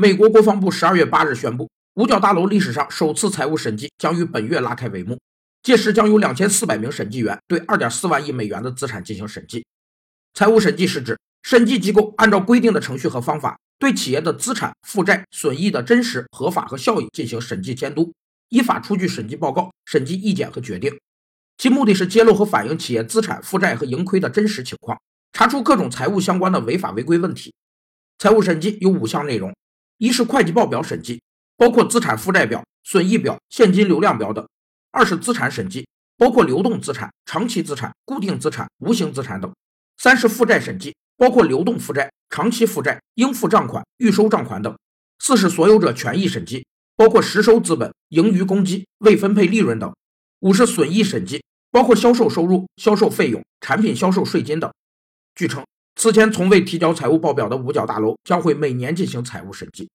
[0.00, 5.18] 美国国防部十二月八日宣布，五角大楼历史上首次财务审计将于本月拉开帷幕。
[5.60, 9.66] 届时将有两千四百名审计员对二点四万亿美元的资产进行审计。
[10.34, 18.12] 财务审计是指审计机构按照规定的程序和方法，对企业的资产负债损益的真实、合法和效益进行审计监督，
[18.50, 20.96] 依法出具审计报告、审计意见和决定。
[21.56, 24.96] 其目的是揭露和反映企业资产负债和盈亏的真实情况，
[25.32, 27.52] 查出各种财务相关的违法违规问题。
[28.20, 29.52] 财务审计有五项内容。
[29.98, 31.20] 一是会计报表审计，
[31.56, 34.44] 包括资产负债表、损益表、现金流量表等；
[34.92, 39.50] 二是资产审计，包括流动资产、长期资产、固定资产、无形资产等；
[39.96, 44.72] 三是负债审计，包括流动负债、长期负债、应付账款、预收账款等；
[45.18, 46.64] 四是所有者权益审计，
[46.96, 49.90] 包括实收资本、盈余公积、未分配利润等；
[50.38, 54.72] 五是损益审计，包括销售收入、销售费用、产品销售税金等。
[55.34, 55.64] 据称。
[55.98, 59.90] 此前从未提交财务报表的五角大楼将会每年进行财务审计。